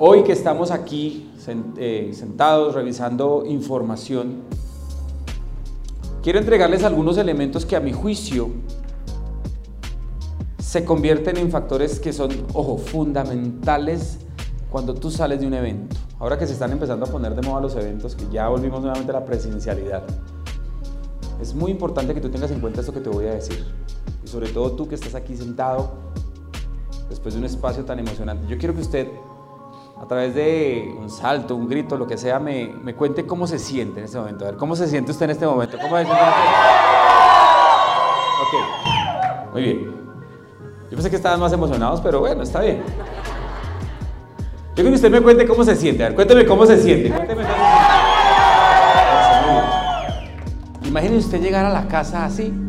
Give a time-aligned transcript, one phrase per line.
[0.00, 1.28] Hoy que estamos aquí
[1.76, 4.42] eh, sentados revisando información,
[6.22, 8.48] quiero entregarles algunos elementos que a mi juicio
[10.60, 14.18] se convierten en factores que son, ojo, fundamentales
[14.70, 15.96] cuando tú sales de un evento.
[16.20, 19.10] Ahora que se están empezando a poner de moda los eventos, que ya volvimos nuevamente
[19.10, 20.04] a la presencialidad,
[21.42, 23.64] es muy importante que tú tengas en cuenta esto que te voy a decir.
[24.24, 25.90] Y sobre todo tú que estás aquí sentado,
[27.08, 28.46] después de un espacio tan emocionante.
[28.46, 29.08] Yo quiero que usted,
[30.00, 33.58] a través de un salto, un grito, lo que sea, me, me cuente cómo se
[33.58, 34.44] siente en este momento.
[34.44, 35.76] A ver, ¿cómo se siente usted en este momento?
[35.80, 36.22] ¿Cómo se siente?
[38.40, 39.98] Ok, muy bien.
[40.90, 42.82] Yo pensé que estaban más emocionados, pero bueno, está bien.
[44.76, 46.04] Yo que usted me cuente cómo se siente.
[46.04, 47.10] A ver, cuénteme cómo se siente.
[47.10, 47.66] Cuénteme cómo se
[49.42, 50.88] siente.
[50.88, 52.67] Imagine usted llegar a la casa así.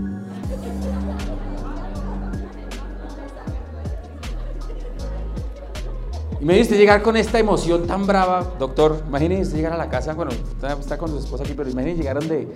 [6.42, 9.04] Imagínese usted llegar con esta emoción tan brava, doctor.
[9.08, 12.18] Imagínese usted llegar a la casa, bueno, está, con su esposa aquí, pero imagínese llegar
[12.18, 12.48] donde,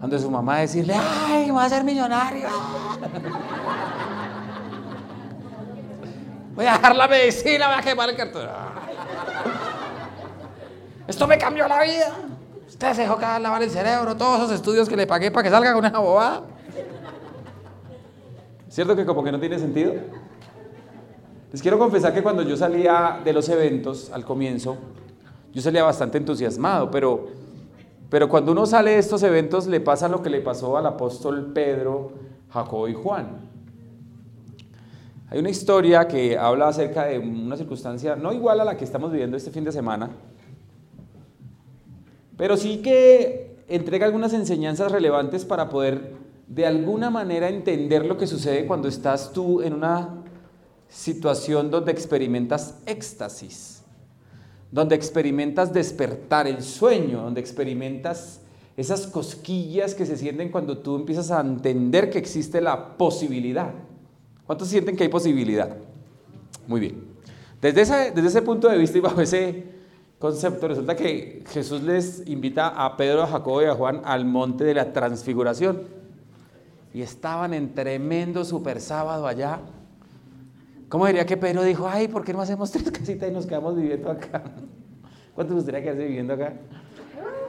[0.00, 2.48] donde su mamá decirle, ¡ay, voy a ser millonario!
[6.54, 8.46] Voy a dejar la medicina, voy a quemar el cartón.
[11.08, 12.12] Esto me cambió la vida.
[12.68, 15.48] Usted se dejó cada lavar el cerebro, todos esos estudios que le pagué para que
[15.48, 16.42] salga con una bobada.
[18.68, 19.94] ¿Cierto que como que no tiene sentido?
[21.52, 24.78] Les quiero confesar que cuando yo salía de los eventos al comienzo,
[25.52, 27.28] yo salía bastante entusiasmado, pero,
[28.08, 31.52] pero cuando uno sale de estos eventos le pasa lo que le pasó al apóstol
[31.52, 32.12] Pedro,
[32.48, 33.52] Jacobo y Juan.
[35.28, 39.12] Hay una historia que habla acerca de una circunstancia no igual a la que estamos
[39.12, 40.08] viviendo este fin de semana,
[42.38, 46.14] pero sí que entrega algunas enseñanzas relevantes para poder
[46.46, 50.21] de alguna manera entender lo que sucede cuando estás tú en una
[50.92, 53.82] situación donde experimentas éxtasis,
[54.70, 58.40] donde experimentas despertar el sueño, donde experimentas
[58.76, 63.72] esas cosquillas que se sienten cuando tú empiezas a entender que existe la posibilidad.
[64.46, 65.76] ¿Cuántos sienten que hay posibilidad?
[66.66, 67.04] Muy bien.
[67.60, 69.64] Desde ese, desde ese punto de vista y bajo ese
[70.18, 74.64] concepto, resulta que Jesús les invita a Pedro, a Jacobo y a Juan al monte
[74.64, 75.82] de la transfiguración.
[76.94, 79.60] Y estaban en tremendo super sábado allá.
[80.92, 83.74] ¿Cómo diría que Pedro dijo, ay, ¿por qué no hacemos tres casitas y nos quedamos
[83.74, 84.42] viviendo acá?
[85.34, 86.52] ¿Cuántos gustaría quedarse viviendo acá?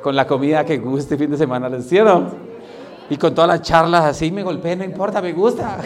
[0.01, 2.31] Con la comida que guste fin de semana, ¿les cierro?
[3.09, 5.77] Y con todas las charlas así, me golpeé, no importa, me gusta.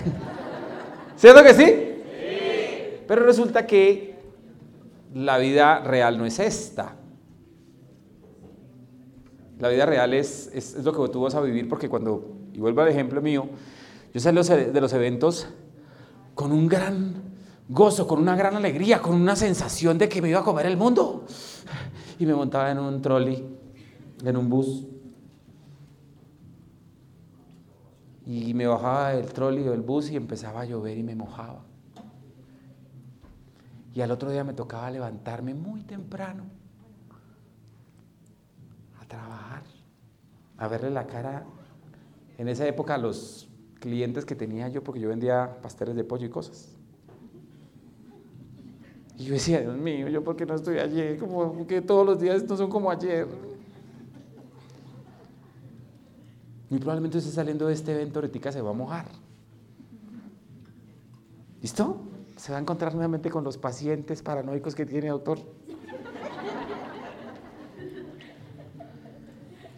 [1.17, 1.65] ¿Cierto que sí?
[1.65, 2.99] Sí.
[3.07, 4.19] Pero resulta que
[5.15, 6.93] la vida real no es esta.
[9.57, 12.81] La vida real es, es, lo que tú vas a vivir porque cuando, y vuelvo
[12.81, 13.47] al ejemplo mío,
[14.13, 14.39] yo salí
[14.71, 15.47] de los eventos
[16.35, 17.35] con un gran
[17.69, 20.77] gozo, con una gran alegría, con una sensación de que me iba a comer el
[20.77, 21.25] mundo.
[22.19, 23.45] Y me montaba en un trolley,
[24.23, 24.85] en un bus,
[28.27, 31.63] Y me bajaba del trolley o del bus y empezaba a llover y me mojaba.
[33.93, 36.43] Y al otro día me tocaba levantarme muy temprano
[39.01, 39.63] a trabajar,
[40.57, 41.45] a verle la cara.
[42.37, 43.47] En esa época los
[43.79, 46.76] clientes que tenía yo, porque yo vendía pasteles de pollo y cosas.
[49.17, 51.17] Y yo decía, Dios mío, ¿yo por qué no estoy ayer?
[51.17, 53.27] Como que todos los días no son como ayer.
[56.69, 59.05] Muy probablemente usted saliendo de este evento ahorita se va a mojar.
[61.61, 61.97] ¿Listo?
[62.35, 65.39] Se va a encontrar nuevamente con los pacientes paranoicos que tiene, doctor.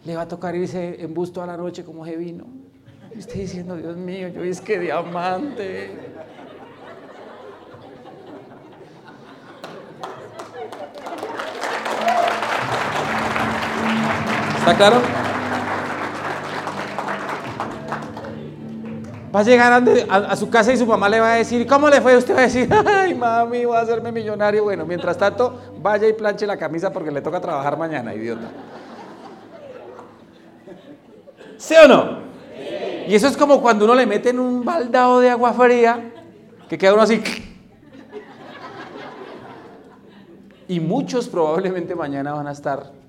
[0.04, 2.46] Le va a tocar irse en bus toda la noche como se vino.
[3.14, 6.09] Y usted diciendo, Dios mío, yo es que diamante.
[14.70, 15.02] ¿Está claro?
[19.34, 22.00] Va a llegar a, su casa y su mamá le va a decir, ¿cómo le
[22.00, 22.16] fue?
[22.16, 24.62] Usted va a decir, ay mami, voy a hacerme millonario.
[24.62, 28.48] Bueno, mientras tanto, vaya y planche la camisa porque le toca trabajar mañana, idiota.
[31.56, 32.20] ¿Sí o no?
[33.08, 36.12] Y eso es como cuando uno le mete en un baldado de agua fría,
[36.68, 37.20] que queda uno así.
[40.68, 42.99] Y muchos probablemente mañana van a estar.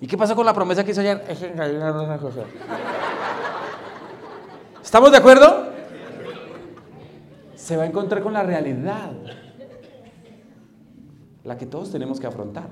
[0.00, 1.24] ¿Y qué pasó con la promesa que hizo ayer?
[4.82, 5.68] ¿Estamos de acuerdo?
[7.56, 9.12] Se va a encontrar con la realidad,
[11.44, 12.68] la que todos tenemos que afrontar.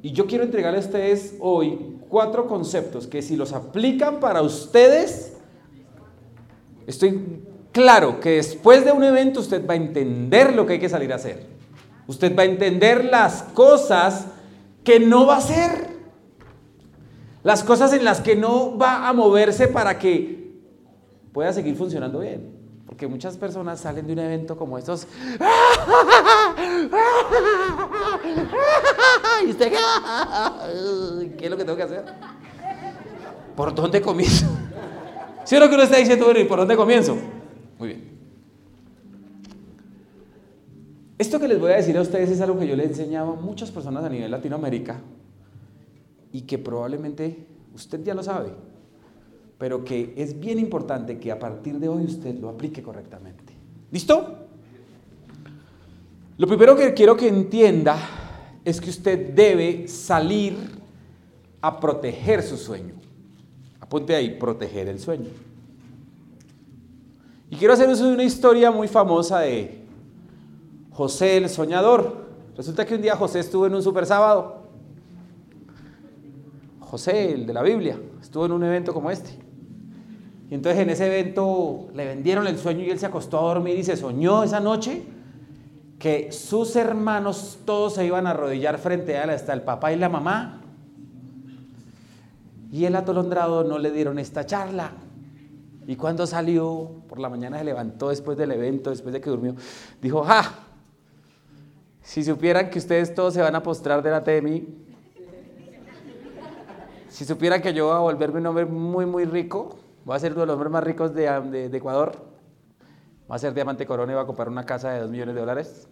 [0.00, 5.34] Y yo quiero entregarles a ustedes hoy cuatro conceptos que si los aplican para ustedes,
[6.86, 10.88] estoy claro que después de un evento usted va a entender lo que hay que
[10.88, 11.51] salir a hacer.
[12.06, 14.26] Usted va a entender las cosas
[14.84, 15.92] que no va a hacer.
[17.42, 20.52] Las cosas en las que no va a moverse para que
[21.32, 22.60] pueda seguir funcionando bien.
[22.86, 25.06] Porque muchas personas salen de un evento como estos.
[29.46, 29.72] ¿Y usted
[31.38, 32.04] qué es lo que tengo que hacer?
[33.56, 34.46] ¿Por dónde comienzo?
[35.44, 37.16] ¿Sí o no que uno está diciendo, bueno, ¿y por dónde comienzo?
[37.78, 38.11] Muy bien.
[41.18, 43.32] Esto que les voy a decir a ustedes es algo que yo le he enseñado
[43.32, 45.00] a muchas personas a nivel Latinoamérica
[46.32, 48.50] y que probablemente usted ya lo sabe,
[49.58, 53.52] pero que es bien importante que a partir de hoy usted lo aplique correctamente.
[53.90, 54.38] ¿Listo?
[56.38, 57.96] Lo primero que quiero que entienda
[58.64, 60.56] es que usted debe salir
[61.60, 62.94] a proteger su sueño.
[63.80, 65.30] Apunte ahí, proteger el sueño.
[67.50, 69.81] Y quiero hacer uso de una historia muy famosa de
[70.92, 72.26] José el soñador.
[72.56, 74.62] Resulta que un día José estuvo en un super sábado.
[76.80, 79.30] José, el de la Biblia, estuvo en un evento como este.
[80.50, 83.78] Y entonces en ese evento le vendieron el sueño y él se acostó a dormir
[83.78, 85.02] y se soñó esa noche
[85.98, 89.96] que sus hermanos todos se iban a arrodillar frente a él, hasta el papá y
[89.96, 90.60] la mamá.
[92.70, 94.90] Y el atolondrado no le dieron esta charla.
[95.86, 99.54] Y cuando salió, por la mañana se levantó después del evento, después de que durmió,
[100.02, 100.71] dijo, ¡ja!
[102.02, 104.66] Si supieran que ustedes todos se van a postrar delante de mí,
[107.08, 110.32] si supieran que yo voy a volverme un hombre muy, muy rico, voy a ser
[110.32, 112.24] uno de los hombres más ricos de, Ecuador,
[113.28, 115.40] voy a ser diamante corona y voy a comprar una casa de dos millones de
[115.40, 115.88] dólares.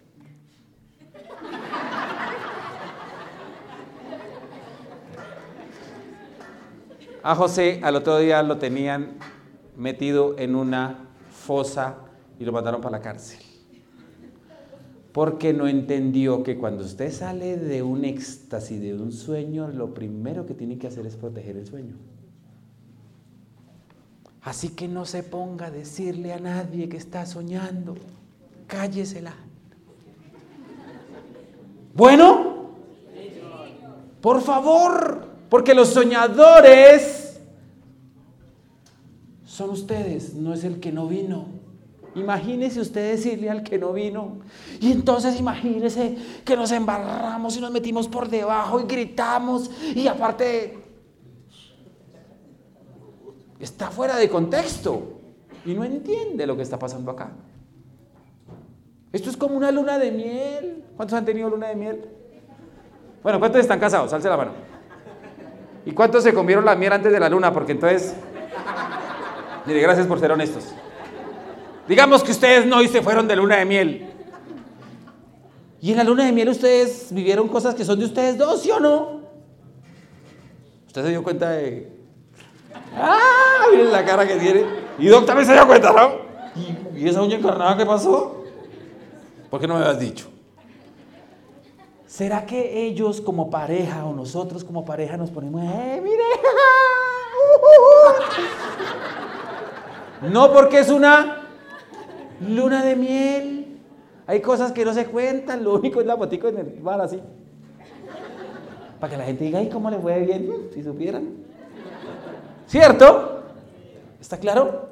[7.23, 9.19] A José al otro día lo tenían
[9.77, 11.97] metido en una fosa
[12.39, 13.50] y lo mandaron para la cárcel
[15.13, 20.47] porque no entendió que cuando usted sale de un éxtasis, de un sueño, lo primero
[20.47, 21.95] que tiene que hacer es proteger el sueño.
[24.43, 27.97] Así que no se ponga a decirle a nadie que está soñando,
[28.67, 29.35] cállesela.
[31.95, 32.71] Bueno,
[34.21, 37.41] por favor, porque los soñadores
[39.45, 41.61] son ustedes, no es el que no vino.
[42.15, 44.39] Imagínese usted decirle al que no vino.
[44.81, 49.71] Y entonces imagínese que nos embarramos y nos metimos por debajo y gritamos.
[49.95, 50.79] Y aparte,
[53.61, 55.21] está fuera de contexto
[55.65, 57.31] y no entiende lo que está pasando acá.
[59.13, 60.85] Esto es como una luna de miel.
[60.97, 62.09] ¿Cuántos han tenido luna de miel?
[63.23, 64.13] Bueno, ¿cuántos están casados?
[64.13, 64.53] Alce la mano.
[65.85, 67.53] ¿Y cuántos se comieron la miel antes de la luna?
[67.53, 68.15] Porque entonces,
[69.67, 70.75] mire, gracias por ser honestos.
[71.91, 74.09] Digamos que ustedes no y se fueron de luna de miel.
[75.81, 78.71] Y en la luna de miel ustedes vivieron cosas que son de ustedes dos, ¿sí
[78.71, 79.23] o no?
[80.87, 81.91] Usted se dio cuenta de...
[82.95, 83.65] ¡Ah!
[83.73, 84.67] Miren la cara que tiene.
[85.01, 86.13] Y Doc también se dio cuenta, ¿no?
[86.97, 88.45] ¿Y, esa uña encarnada qué pasó?
[89.51, 90.29] ¿Por qué no me habías dicho?
[92.07, 96.23] ¿Será que ellos como pareja o nosotros como pareja nos ponemos, ¡eh, mire!
[100.31, 101.40] No porque es una
[102.41, 103.81] Luna de miel.
[104.27, 107.21] Hay cosas que no se cuentan, lo único es la botica en el bar así.
[108.99, 110.69] Para que la gente diga, ay, ¿cómo le fue bien?
[110.73, 111.29] Si supieran.
[112.67, 113.43] ¿Cierto?
[114.21, 114.91] ¿Está claro?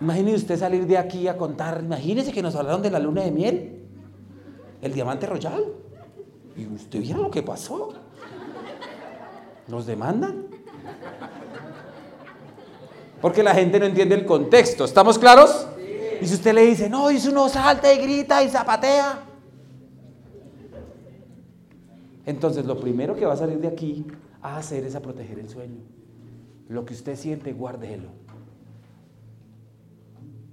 [0.00, 3.30] Imagínese usted salir de aquí a contar, imagínese que nos hablaron de la luna de
[3.30, 3.82] miel,
[4.80, 5.64] el diamante royal.
[6.56, 7.94] Y usted vio lo que pasó.
[9.68, 10.46] Nos demandan.
[13.20, 14.84] Porque la gente no entiende el contexto.
[14.84, 15.68] ¿Estamos claros?
[16.22, 19.24] Y si usted le dice, no, y si uno salta y grita y zapatea.
[22.24, 24.06] Entonces lo primero que va a salir de aquí
[24.40, 25.80] a hacer es a proteger el sueño.
[26.68, 28.10] Lo que usted siente, guárdelo.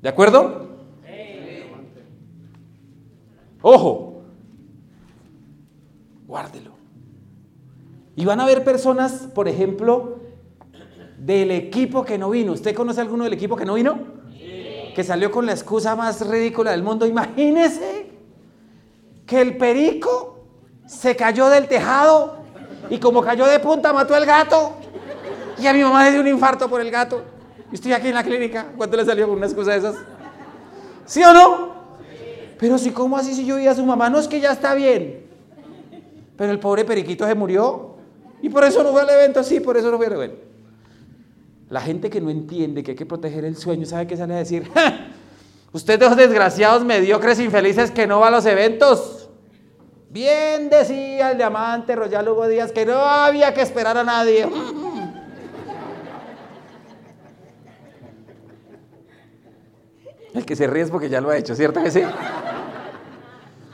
[0.02, 0.70] ¿De acuerdo?
[3.62, 4.24] Ojo,
[6.28, 6.72] guárdelo.
[8.16, 10.18] Y van a haber personas, por ejemplo,
[11.20, 12.54] del equipo que no vino.
[12.54, 14.19] ¿Usted conoce alguno del equipo que no vino?
[14.96, 17.06] Que salió con la excusa más ridícula del mundo.
[17.06, 18.12] Imagínese
[19.26, 20.40] que el perico
[20.86, 22.40] se cayó del tejado
[22.90, 24.74] y como cayó de punta mató al gato.
[25.58, 27.22] Y a mi mamá le dio un infarto por el gato.
[27.72, 28.68] Y estoy aquí en la clínica.
[28.76, 29.96] ¿Cuánto le salió con una excusa de esas?
[31.06, 31.80] ¿Sí o no?
[32.58, 34.10] Pero si, ¿cómo así si yo vi a su mamá?
[34.10, 35.28] No es que ya está bien.
[36.38, 37.96] Pero el pobre periquito se murió.
[38.42, 40.49] Y por eso no fue al evento, sí, por eso no fue al evento.
[41.70, 44.38] La gente que no entiende que hay que proteger el sueño, ¿sabe qué sale a
[44.38, 44.70] decir?
[45.72, 49.30] Usted de esos desgraciados mediocres infelices que no va a los eventos.
[50.10, 54.50] Bien decía el diamante Royal Díaz que no había que esperar a nadie.
[60.34, 62.04] El que se ríe es porque ya lo ha hecho, ¿cierto que sí?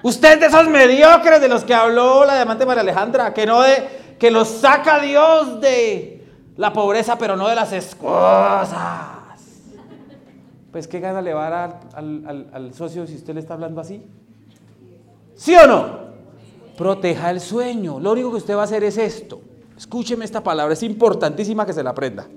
[0.01, 4.15] Usted de esos mediocres de los que habló la diamante María Alejandra, que no de,
[4.17, 6.14] que los saca Dios de
[6.57, 8.69] la pobreza, pero no de las excusas.
[10.71, 13.81] Pues qué gana le va a dar al, al socio si usted le está hablando
[13.81, 14.03] así.
[15.35, 16.05] ¿Sí o no?
[16.77, 17.99] Proteja el sueño.
[17.99, 19.41] Lo único que usted va a hacer es esto.
[19.77, 22.27] Escúcheme esta palabra, es importantísima que se la aprenda.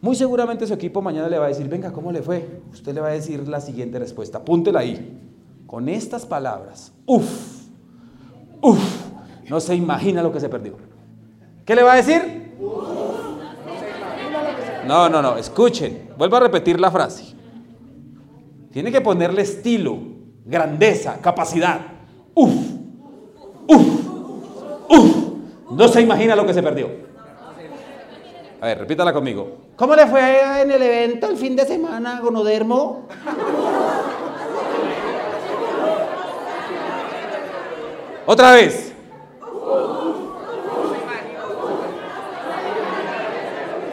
[0.00, 2.62] Muy seguramente su equipo mañana le va a decir, venga, ¿cómo le fue?
[2.72, 5.18] Usted le va a decir la siguiente respuesta, apúntela ahí.
[5.66, 7.66] Con estas palabras, uff,
[8.62, 9.06] uff,
[9.48, 10.76] no se imagina lo que se perdió.
[11.66, 12.49] ¿Qué le va a decir?
[14.90, 17.36] No, no, no, escuchen, vuelvo a repetir la frase.
[18.72, 19.96] Tiene que ponerle estilo,
[20.44, 21.80] grandeza, capacidad.
[22.34, 22.52] Uf,
[23.68, 23.86] uf,
[24.88, 25.16] uf.
[25.70, 26.90] No se imagina lo que se perdió.
[28.60, 29.58] A ver, repítala conmigo.
[29.76, 33.06] ¿Cómo le fue en el evento el fin de semana, Gonodermo?
[38.26, 38.89] Otra vez.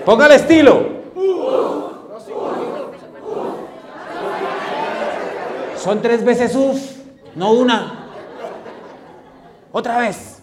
[0.08, 0.86] Póngale estilo.
[5.76, 6.80] Son tres veces uf,
[7.36, 8.08] no una.
[9.70, 10.42] Otra vez.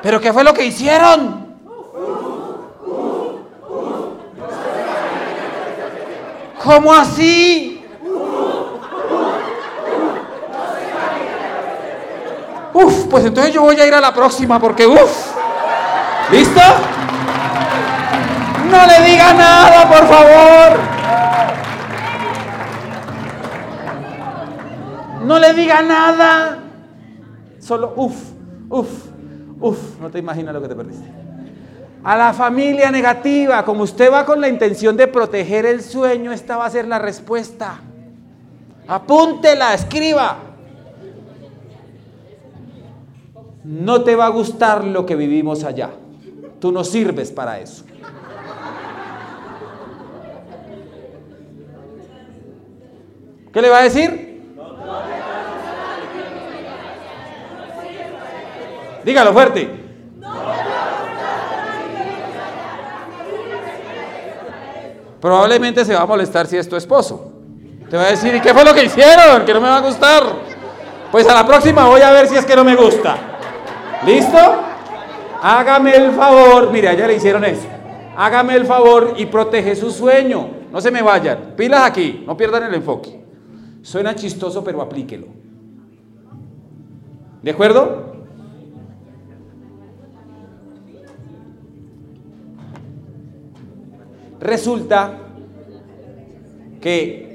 [0.00, 1.56] ¿Pero qué fue lo que hicieron?
[6.62, 7.84] ¿Cómo así?
[12.72, 15.34] Uf, pues entonces yo voy a ir a la próxima porque uf.
[16.30, 16.60] ¿Listo?
[18.70, 20.78] No le diga nada, por favor.
[25.24, 26.58] No le diga nada.
[27.58, 28.14] Solo uf,
[28.68, 28.88] uf.
[29.60, 31.06] Uf, no te imaginas lo que te perdiste.
[32.02, 36.56] A la familia negativa, como usted va con la intención de proteger el sueño, esta
[36.56, 37.78] va a ser la respuesta.
[38.88, 40.49] Apúntela, escriba.
[43.64, 45.90] No te va a gustar lo que vivimos allá.
[46.60, 47.84] Tú no sirves para eso.
[53.52, 54.30] ¿Qué le va a decir?
[59.04, 59.68] Dígalo fuerte.
[65.20, 67.32] Probablemente se va a molestar si es tu esposo.
[67.90, 69.44] Te va a decir, ¿y qué fue lo que hicieron?
[69.44, 70.22] Que no me va a gustar.
[71.10, 73.29] Pues a la próxima voy a ver si es que no me gusta.
[74.06, 74.38] ¿Listo?
[75.42, 76.72] Hágame el favor.
[76.72, 77.66] Mire, allá le hicieron eso.
[78.16, 80.48] Hágame el favor y protege su sueño.
[80.72, 81.54] No se me vayan.
[81.56, 82.24] Pilas aquí.
[82.26, 83.20] No pierdan el enfoque.
[83.82, 85.26] Suena chistoso, pero aplíquelo.
[87.42, 88.10] ¿De acuerdo?
[94.40, 95.18] Resulta
[96.80, 97.29] que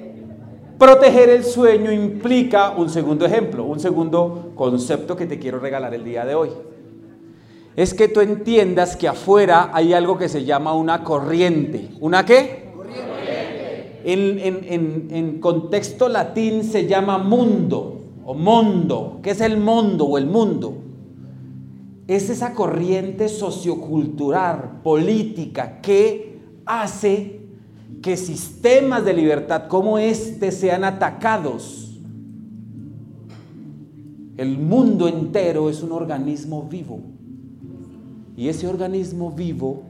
[0.78, 6.04] proteger el sueño implica un segundo ejemplo, un segundo concepto que te quiero regalar el
[6.04, 6.50] día de hoy.
[7.76, 11.90] Es que tú entiendas que afuera hay algo que se llama una corriente.
[12.00, 12.72] ¿Una qué?
[12.76, 14.02] Corriente.
[14.06, 19.20] En, en contexto latín se llama mundo o mondo.
[19.22, 20.74] ¿Qué es el mundo o el mundo?
[22.08, 27.45] Es esa corriente sociocultural, política, que hace
[28.02, 31.98] que sistemas de libertad como este sean atacados.
[34.38, 37.00] El mundo entero es un organismo vivo.
[38.38, 39.84] Y ese organismo vivo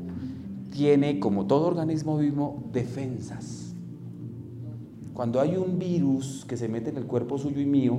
[0.71, 3.73] tiene, como todo organismo vivo, defensas.
[5.13, 7.97] Cuando hay un virus que se mete en el cuerpo suyo y mío,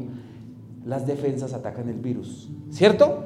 [0.85, 2.49] las defensas atacan el virus.
[2.71, 3.25] ¿Cierto?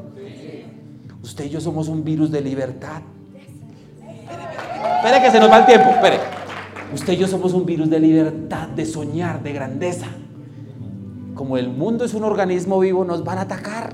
[1.23, 3.03] Usted y yo somos un virus de libertad.
[4.97, 6.40] Espere que se nos va el tiempo, espere.
[6.93, 10.07] Usted y yo somos un virus de libertad, de soñar, de grandeza.
[11.35, 13.93] Como el mundo es un organismo vivo, nos van a atacar.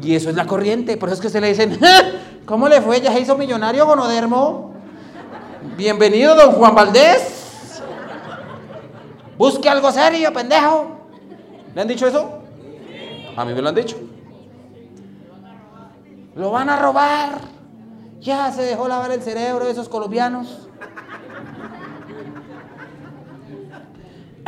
[0.00, 0.96] Y eso es la corriente.
[0.96, 1.78] Por eso es que se le dicen,
[2.46, 3.00] ¿cómo le fue?
[3.00, 4.72] ¿Ya se hizo millonario Gonodermo?
[5.76, 7.82] Bienvenido, don Juan Valdés.
[9.36, 10.98] Busque algo serio, pendejo.
[11.74, 12.38] ¿Le han dicho eso?
[13.36, 13.96] A mí me lo han dicho.
[16.36, 17.38] Lo van a robar.
[18.20, 20.67] Ya se dejó lavar el cerebro de esos colombianos.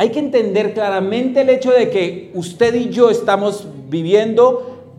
[0.01, 4.95] Hay que entender claramente el hecho de que usted y yo estamos viviendo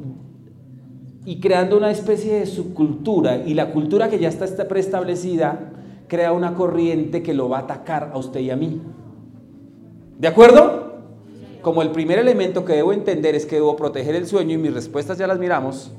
[1.25, 5.73] y creando una especie de subcultura y la cultura que ya está preestablecida
[6.07, 8.81] crea una corriente que lo va a atacar a usted y a mí.
[10.21, 10.93] ¿De acuerdo?
[11.63, 14.73] Como el primer elemento que debo entender es que debo proteger el sueño y mis
[14.73, 15.91] respuestas ya las miramos,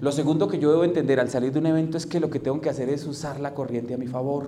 [0.00, 2.40] lo segundo que yo debo entender al salir de un evento es que lo que
[2.40, 4.46] tengo que hacer es usar la corriente a mi favor.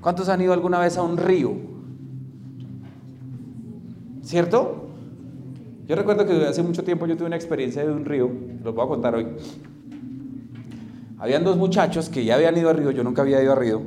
[0.00, 1.77] ¿Cuántos han ido alguna vez a un río?
[4.28, 4.90] ¿Cierto?
[5.86, 8.30] Yo recuerdo que hace mucho tiempo yo tuve una experiencia de un río,
[8.62, 9.26] lo voy a contar hoy.
[11.18, 13.80] Habían dos muchachos que ya habían ido a río, yo nunca había ido a río.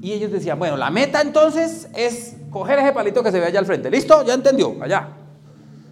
[0.00, 3.58] Y ellos decían, bueno, la meta entonces es coger ese palito que se ve allá
[3.58, 3.90] al frente.
[3.90, 4.24] ¿Listo?
[4.24, 4.74] ¿Ya entendió?
[4.80, 5.10] Allá.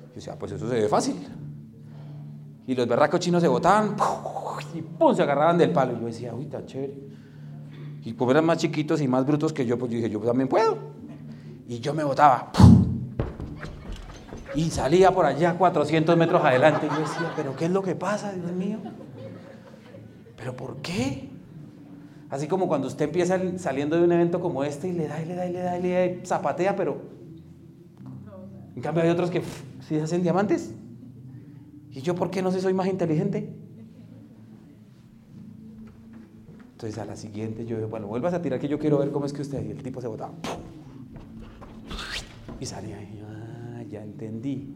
[0.08, 1.16] Yo decía, pues eso se ve fácil.
[2.66, 3.96] Y los berracos chinos se botaban
[4.74, 5.92] y pum, se agarraban del palo.
[5.92, 6.94] Y yo decía, uy, está chévere.
[8.02, 10.48] Y como eran más chiquitos y más brutos que yo, pues yo dije, yo también
[10.48, 11.01] puedo.
[11.66, 12.50] Y yo me botaba.
[14.54, 16.86] Y salía por allá 400 metros adelante.
[16.86, 18.78] Y yo decía, ¿pero qué es lo que pasa, Dios mío?
[20.36, 21.30] ¿Pero por qué?
[22.28, 25.26] Así como cuando usted empieza saliendo de un evento como este y le da y
[25.26, 27.02] le da y le da y le da zapatea, pero
[28.74, 29.42] en cambio hay otros que
[29.86, 30.74] si hacen diamantes.
[31.90, 33.52] ¿Y yo por qué no sé soy más inteligente?
[36.72, 39.26] Entonces a la siguiente yo digo, bueno, vuelvas a tirar que yo quiero ver cómo
[39.26, 39.64] es que usted.
[39.64, 40.32] Y el tipo se botaba.
[42.62, 44.72] Y salía y ah, ya entendí.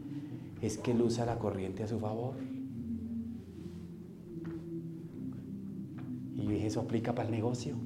[0.61, 2.35] Es que él usa la corriente a su favor.
[6.35, 7.77] Y yo dije, eso aplica para el negocio.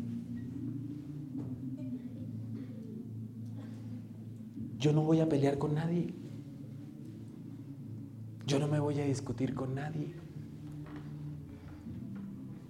[4.80, 6.16] Yo no voy a pelear con nadie.
[8.48, 10.16] Yo no me voy a discutir con nadie.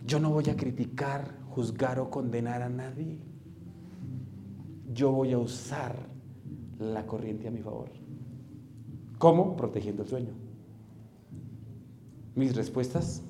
[0.05, 3.19] Yo no voy a criticar, juzgar o condenar a nadie.
[4.93, 6.10] Yo voy a usar
[6.81, 7.89] la corriente a mi favor.
[9.19, 9.55] ¿Cómo?
[9.55, 10.33] Protegiendo el sueño.
[12.35, 13.21] Mis respuestas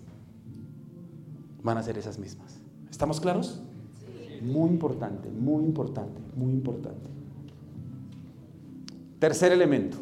[1.61, 2.61] van a ser esas mismas.
[2.89, 3.61] ¿Estamos claros?
[4.41, 7.09] Muy importante, muy importante, muy importante.
[9.19, 9.97] Tercer elemento.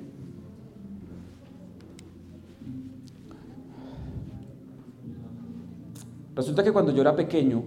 [6.35, 7.63] Resulta que cuando yo era pequeño,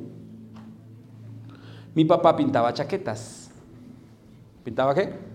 [1.95, 3.51] mi papá pintaba chaquetas.
[4.65, 5.32] ¿Pintaba qué?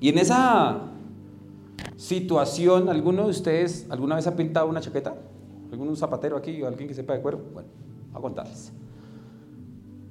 [0.00, 0.82] Y en esa
[1.96, 5.14] situación, ¿alguno de ustedes alguna vez ha pintado una chaqueta?
[5.72, 7.40] ¿Algún zapatero aquí o alguien que sepa de cuero?
[7.52, 7.68] Bueno,
[8.14, 8.72] a contarles.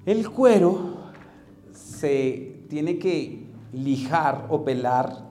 [0.06, 0.98] El cuero
[1.72, 5.30] se tiene que lijar o pelar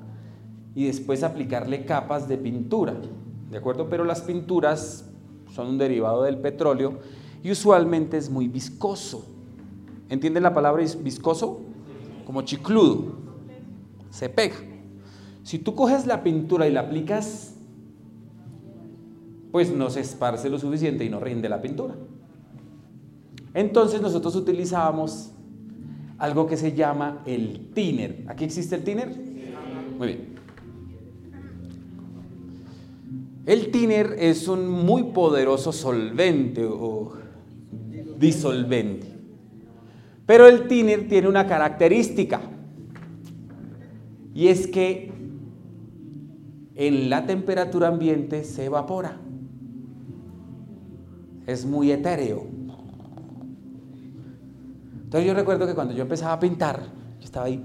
[0.74, 2.94] y después aplicarle capas de pintura,
[3.50, 3.88] ¿de acuerdo?
[3.88, 5.08] Pero las pinturas
[5.52, 6.98] son un derivado del petróleo
[7.42, 9.26] y usualmente es muy viscoso.
[10.08, 11.60] ¿Entienden la palabra viscoso?
[12.26, 13.23] Como chicludo.
[14.14, 14.54] Se pega.
[15.42, 17.56] Si tú coges la pintura y la aplicas,
[19.50, 21.96] pues no se esparce lo suficiente y no rinde la pintura.
[23.54, 25.32] Entonces nosotros utilizábamos
[26.16, 28.24] algo que se llama el thinner.
[28.28, 29.08] ¿Aquí existe el thinner?
[29.98, 30.34] Muy bien.
[33.46, 37.14] El thinner es un muy poderoso solvente o
[38.16, 39.08] disolvente.
[40.24, 42.53] Pero el thinner tiene una característica
[44.34, 45.12] y es que
[46.74, 49.16] en la temperatura ambiente se evapora.
[51.46, 52.46] Es muy etéreo.
[55.04, 56.82] Entonces yo recuerdo que cuando yo empezaba a pintar,
[57.20, 57.64] yo estaba ahí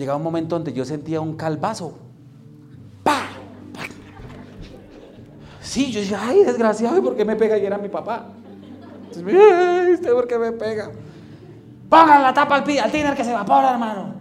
[0.00, 1.98] llegaba un momento donde yo sentía un calvazo.
[3.04, 3.28] ¡Pah!
[5.60, 7.58] Sí, yo decía, ay, desgraciado, por qué me pega?
[7.58, 8.32] Y era mi papá.
[9.14, 10.90] Entonces, ¿usted por qué me pega?
[11.90, 14.14] Pongan la tapa al, al tiner que se evapora, hermano.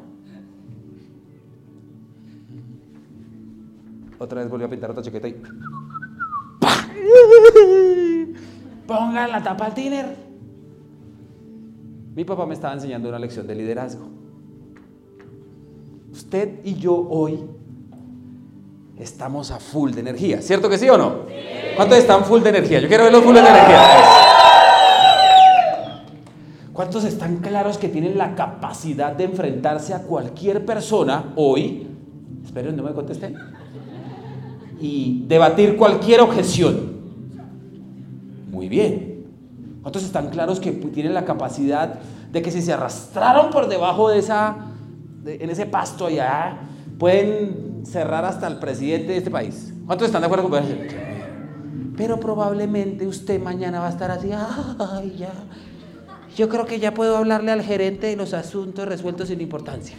[4.17, 5.41] Otra vez volvió a pintar otra chaqueta y.
[6.59, 6.87] ¡Pah!
[8.87, 10.17] Pongan la tapa al tiner.
[12.15, 14.09] Mi papá me estaba enseñando una lección de liderazgo.
[16.11, 17.39] Usted y yo hoy
[18.97, 21.19] estamos a full de energía, ¿cierto que sí o no?
[21.75, 22.79] ¿Cuántos están full de energía?
[22.79, 24.28] Yo quiero verlos full de energía.
[26.79, 31.85] ¿Cuántos están claros que tienen la capacidad de enfrentarse a cualquier persona hoy?
[32.45, 33.35] Esperen, no me contesten.
[34.79, 37.01] Y debatir cualquier objeción.
[38.49, 39.25] Muy bien.
[39.81, 41.99] ¿Cuántos están claros que tienen la capacidad
[42.31, 44.71] de que si se arrastraron por debajo de esa
[45.25, 46.61] en ese pasto allá,
[46.97, 49.73] pueden cerrar hasta el presidente de este país.
[49.85, 50.75] ¿Cuántos están de acuerdo con eso?
[51.97, 55.33] Pero probablemente usted mañana va a estar así, ay, ya.
[56.35, 59.95] Yo creo que ya puedo hablarle al gerente de los asuntos resueltos sin importancia.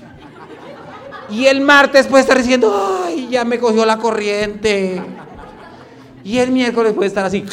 [1.30, 5.00] Y el martes puede estar diciendo, ay, ya me cogió la corriente.
[6.24, 7.44] Y el miércoles puede estar así.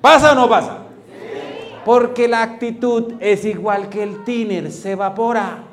[0.00, 0.84] ¿Pasa o no pasa?
[1.84, 5.64] Porque la actitud es igual que el tiner, se evapora.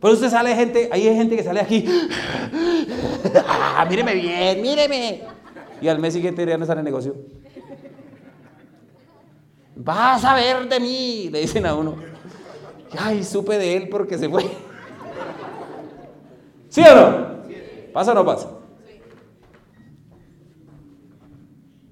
[0.00, 1.86] Por eso sale gente, hay gente que sale aquí.
[3.76, 5.22] Ah, míreme bien, míreme.
[5.80, 7.16] Y al mes siguiente ya no el negocio.
[9.76, 11.96] Vas a ver de mí, Le dicen a uno.
[12.98, 14.44] Ay, supe de él porque se fue.
[16.68, 17.34] ¿Sí o no?
[17.92, 18.50] ¿Pasa o no pasa?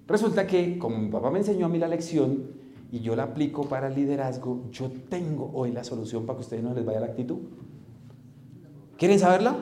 [0.07, 2.51] Resulta que, como mi papá me enseñó a mí la lección
[2.90, 6.45] y yo la aplico para el liderazgo, yo tengo hoy la solución para que a
[6.45, 7.38] ustedes no les vaya la actitud.
[8.99, 9.57] ¿Quieren saberla?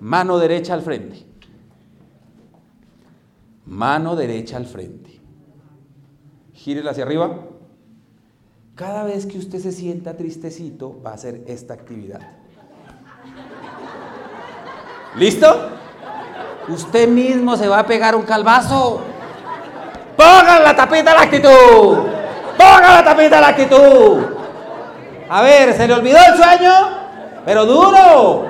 [0.00, 1.24] Mano derecha al frente.
[3.66, 5.19] Mano derecha al frente.
[6.62, 7.38] Gírela hacia arriba.
[8.74, 12.20] Cada vez que usted se sienta tristecito, va a hacer esta actividad.
[15.16, 15.46] ¿Listo?
[16.68, 19.00] usted mismo se va a pegar un calvazo.
[20.16, 21.98] Pongan la tapita a la actitud.
[22.58, 24.18] Pongan la tapita a la actitud.
[25.30, 26.72] A ver, ¿se le olvidó el sueño?
[27.46, 28.48] Pero duro.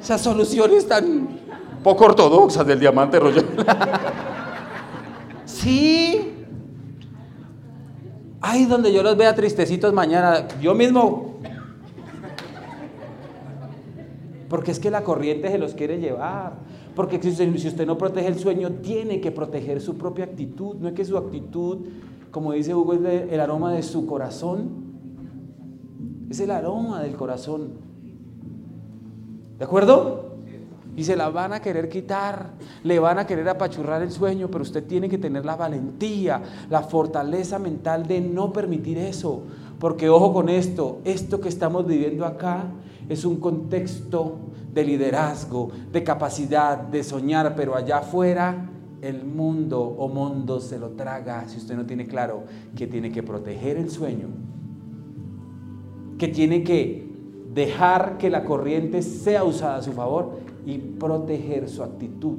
[0.00, 1.37] Esas soluciones tan
[1.82, 3.44] poco ortodoxas del diamante royal.
[5.44, 6.34] sí.
[8.40, 10.46] Ay, donde yo los vea tristecitos mañana.
[10.60, 11.38] Yo mismo.
[14.48, 16.54] Porque es que la corriente se los quiere llevar.
[16.94, 20.76] Porque si usted, si usted no protege el sueño, tiene que proteger su propia actitud.
[20.76, 21.86] No es que su actitud,
[22.30, 24.88] como dice Hugo, es el aroma de su corazón.
[26.30, 27.72] Es el aroma del corazón.
[29.58, 30.27] ¿De acuerdo?
[30.98, 34.62] Y se la van a querer quitar, le van a querer apachurrar el sueño, pero
[34.62, 39.44] usted tiene que tener la valentía, la fortaleza mental de no permitir eso.
[39.78, 42.64] Porque ojo con esto, esto que estamos viviendo acá
[43.08, 44.38] es un contexto
[44.74, 48.68] de liderazgo, de capacidad, de soñar, pero allá afuera
[49.00, 52.42] el mundo o mundo se lo traga si usted no tiene claro
[52.74, 54.26] que tiene que proteger el sueño,
[56.18, 57.08] que tiene que
[57.54, 62.36] dejar que la corriente sea usada a su favor y proteger su actitud.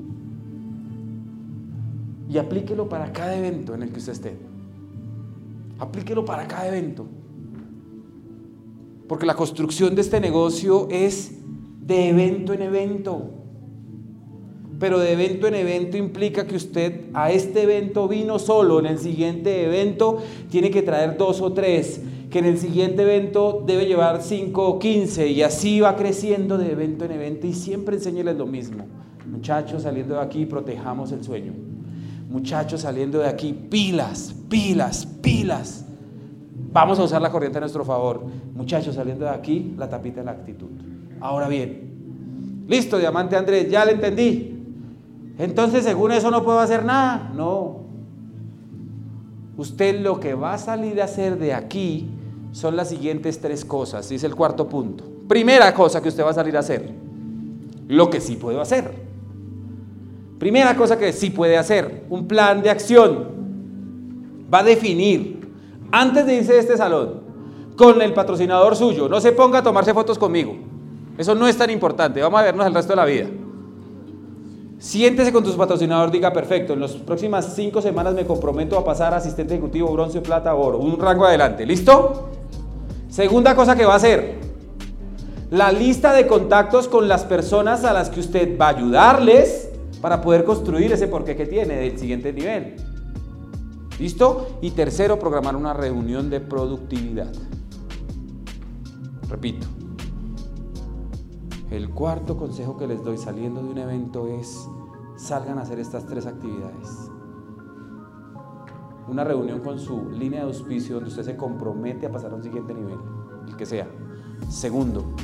[2.29, 4.37] Y aplíquelo para cada evento en el que usted esté.
[5.79, 7.07] Aplíquelo para cada evento.
[9.07, 11.39] Porque la construcción de este negocio es
[11.81, 13.31] de evento en evento.
[14.79, 18.99] Pero de evento en evento implica que usted a este evento vino solo, en el
[18.99, 20.19] siguiente evento
[20.51, 24.79] tiene que traer dos o tres, que en el siguiente evento debe llevar cinco o
[24.79, 28.85] quince y así va creciendo de evento en evento y siempre enséñeles lo mismo.
[29.25, 31.53] Muchachos saliendo de aquí, protejamos el sueño.
[32.29, 35.85] Muchachos saliendo de aquí, pilas, pilas, pilas.
[36.71, 38.23] Vamos a usar la corriente a nuestro favor.
[38.53, 40.69] Muchachos saliendo de aquí, la tapita de la actitud.
[41.19, 44.55] Ahora bien, listo, diamante Andrés, ya le entendí.
[45.39, 47.31] Entonces, según eso no puedo hacer nada.
[47.35, 47.79] No.
[49.57, 52.09] Usted lo que va a salir a hacer de aquí
[52.51, 54.09] son las siguientes tres cosas.
[54.09, 55.03] Dice el cuarto punto.
[55.27, 56.89] Primera cosa que usted va a salir a hacer.
[57.87, 58.93] Lo que sí puedo hacer.
[60.39, 62.05] Primera cosa que sí puede hacer.
[62.09, 63.27] Un plan de acción.
[64.51, 65.49] Va a definir.
[65.91, 67.21] Antes de irse de este salón,
[67.75, 70.55] con el patrocinador suyo, no se ponga a tomarse fotos conmigo.
[71.17, 72.21] Eso no es tan importante.
[72.21, 73.27] Vamos a vernos el resto de la vida.
[74.77, 76.73] Siéntese con tu patrocinador, diga perfecto.
[76.73, 80.77] En las próximas cinco semanas me comprometo a pasar a asistente ejecutivo, bronce, plata, oro.
[80.77, 81.65] Un rango adelante.
[81.65, 82.29] ¿Listo?
[83.19, 84.39] Segunda cosa que va a hacer.
[85.51, 90.21] La lista de contactos con las personas a las que usted va a ayudarles para
[90.21, 92.77] poder construir ese porqué que tiene del siguiente nivel.
[93.99, 94.59] ¿Listo?
[94.61, 97.33] Y tercero, programar una reunión de productividad.
[99.27, 99.67] Repito.
[101.71, 104.65] El cuarto consejo que les doy saliendo de un evento es
[105.17, 107.09] salgan a hacer estas tres actividades.
[109.09, 112.43] Una reunión con su línea de auspicio donde usted se compromete a pasar a un
[112.43, 112.99] siguiente nivel,
[113.47, 113.87] el que sea.
[114.49, 115.15] Segundo,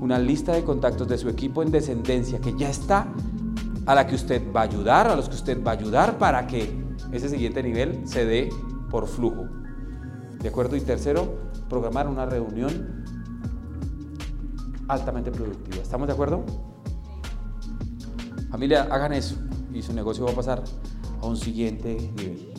[0.00, 3.06] una lista de contactos de su equipo en descendencia que ya está,
[3.86, 6.46] a la que usted va a ayudar, a los que usted va a ayudar para
[6.46, 6.70] que
[7.12, 8.50] ese siguiente nivel se dé
[8.90, 9.46] por flujo.
[10.40, 10.76] ¿De acuerdo?
[10.76, 13.04] Y tercero, programar una reunión
[14.86, 15.82] altamente productiva.
[15.82, 16.44] ¿Estamos de acuerdo?
[18.50, 19.36] Familia, hagan eso
[19.72, 20.62] y su negocio va a pasar
[21.20, 22.51] a un siguiente nivel.